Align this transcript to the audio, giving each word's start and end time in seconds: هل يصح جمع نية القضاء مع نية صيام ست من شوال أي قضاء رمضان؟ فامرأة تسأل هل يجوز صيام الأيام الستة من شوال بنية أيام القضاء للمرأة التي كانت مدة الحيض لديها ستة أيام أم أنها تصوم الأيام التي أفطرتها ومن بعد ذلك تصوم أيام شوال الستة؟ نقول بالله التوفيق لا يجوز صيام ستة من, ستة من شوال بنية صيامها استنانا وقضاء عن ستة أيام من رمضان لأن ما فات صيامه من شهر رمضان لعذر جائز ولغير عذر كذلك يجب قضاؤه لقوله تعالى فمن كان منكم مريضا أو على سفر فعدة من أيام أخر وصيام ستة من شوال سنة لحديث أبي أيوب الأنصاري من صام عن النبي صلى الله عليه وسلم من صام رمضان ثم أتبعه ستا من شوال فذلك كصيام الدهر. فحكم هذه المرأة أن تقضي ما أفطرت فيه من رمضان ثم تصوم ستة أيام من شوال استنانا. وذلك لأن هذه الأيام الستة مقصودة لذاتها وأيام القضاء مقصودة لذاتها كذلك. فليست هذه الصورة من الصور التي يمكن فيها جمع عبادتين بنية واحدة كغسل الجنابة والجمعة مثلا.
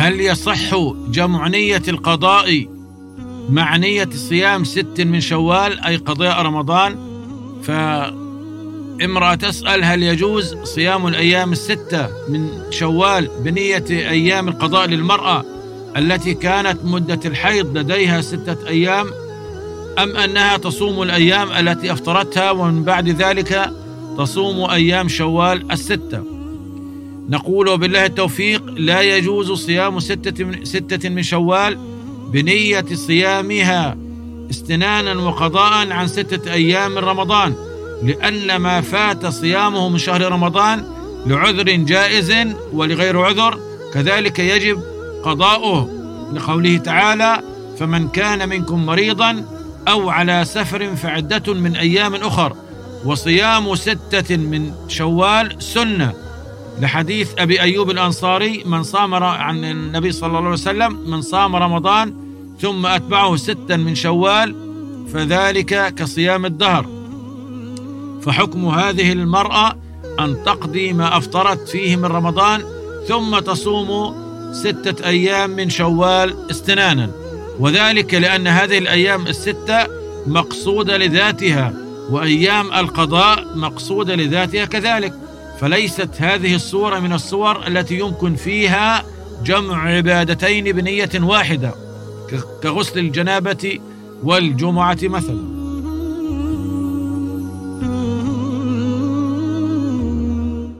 هل 0.00 0.20
يصح 0.20 0.74
جمع 1.10 1.48
نية 1.48 1.82
القضاء 1.88 2.66
مع 3.50 3.76
نية 3.76 4.08
صيام 4.14 4.64
ست 4.64 5.00
من 5.00 5.20
شوال 5.20 5.80
أي 5.80 5.96
قضاء 5.96 6.42
رمضان؟ 6.42 6.96
فامرأة 7.62 9.34
تسأل 9.34 9.84
هل 9.84 10.02
يجوز 10.02 10.54
صيام 10.54 11.06
الأيام 11.06 11.52
الستة 11.52 12.08
من 12.28 12.48
شوال 12.70 13.28
بنية 13.44 13.84
أيام 13.90 14.48
القضاء 14.48 14.86
للمرأة 14.86 15.44
التي 15.96 16.34
كانت 16.34 16.84
مدة 16.84 17.20
الحيض 17.24 17.78
لديها 17.78 18.20
ستة 18.20 18.68
أيام 18.68 19.06
أم 19.98 20.16
أنها 20.16 20.56
تصوم 20.56 21.02
الأيام 21.02 21.52
التي 21.52 21.92
أفطرتها 21.92 22.50
ومن 22.50 22.84
بعد 22.84 23.08
ذلك 23.08 23.70
تصوم 24.18 24.70
أيام 24.70 25.08
شوال 25.08 25.72
الستة؟ 25.72 26.29
نقول 27.28 27.78
بالله 27.78 28.06
التوفيق 28.06 28.62
لا 28.76 29.00
يجوز 29.00 29.52
صيام 29.52 30.00
ستة 30.00 30.44
من, 30.44 30.64
ستة 30.64 31.08
من 31.08 31.22
شوال 31.22 31.78
بنية 32.32 32.84
صيامها 32.94 33.96
استنانا 34.50 35.14
وقضاء 35.14 35.92
عن 35.92 36.08
ستة 36.08 36.52
أيام 36.52 36.90
من 36.90 36.98
رمضان 36.98 37.54
لأن 38.02 38.56
ما 38.56 38.80
فات 38.80 39.26
صيامه 39.26 39.88
من 39.88 39.98
شهر 39.98 40.32
رمضان 40.32 40.84
لعذر 41.26 41.70
جائز 41.70 42.32
ولغير 42.72 43.20
عذر 43.20 43.58
كذلك 43.94 44.38
يجب 44.38 44.82
قضاؤه 45.24 45.90
لقوله 46.34 46.76
تعالى 46.76 47.42
فمن 47.78 48.08
كان 48.08 48.48
منكم 48.48 48.86
مريضا 48.86 49.44
أو 49.88 50.10
على 50.10 50.44
سفر 50.44 50.96
فعدة 50.96 51.54
من 51.54 51.76
أيام 51.76 52.14
أخر 52.14 52.56
وصيام 53.04 53.74
ستة 53.74 54.36
من 54.36 54.72
شوال 54.88 55.62
سنة 55.62 56.12
لحديث 56.80 57.30
أبي 57.38 57.60
أيوب 57.60 57.90
الأنصاري 57.90 58.62
من 58.66 58.82
صام 58.82 59.14
عن 59.14 59.64
النبي 59.64 60.12
صلى 60.12 60.26
الله 60.26 60.38
عليه 60.38 60.50
وسلم 60.50 61.10
من 61.10 61.22
صام 61.22 61.56
رمضان 61.56 62.14
ثم 62.60 62.86
أتبعه 62.86 63.36
ستا 63.36 63.76
من 63.76 63.94
شوال 63.94 64.54
فذلك 65.12 65.94
كصيام 65.94 66.46
الدهر. 66.46 66.86
فحكم 68.22 68.68
هذه 68.68 69.12
المرأة 69.12 69.76
أن 70.20 70.44
تقضي 70.46 70.92
ما 70.92 71.16
أفطرت 71.16 71.68
فيه 71.68 71.96
من 71.96 72.04
رمضان 72.04 72.62
ثم 73.08 73.38
تصوم 73.38 74.14
ستة 74.52 75.06
أيام 75.06 75.50
من 75.50 75.70
شوال 75.70 76.50
استنانا. 76.50 77.10
وذلك 77.58 78.14
لأن 78.14 78.46
هذه 78.46 78.78
الأيام 78.78 79.26
الستة 79.26 79.86
مقصودة 80.26 80.96
لذاتها 80.96 81.72
وأيام 82.10 82.72
القضاء 82.72 83.46
مقصودة 83.54 84.14
لذاتها 84.14 84.64
كذلك. 84.64 85.29
فليست 85.60 86.10
هذه 86.18 86.54
الصورة 86.54 86.98
من 86.98 87.12
الصور 87.12 87.66
التي 87.66 87.98
يمكن 87.98 88.34
فيها 88.34 89.04
جمع 89.44 89.88
عبادتين 89.88 90.72
بنية 90.72 91.10
واحدة 91.14 91.74
كغسل 92.62 92.98
الجنابة 92.98 93.78
والجمعة 94.22 94.98
مثلا. 95.02 95.59